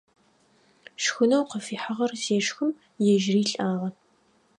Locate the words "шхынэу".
1.03-1.45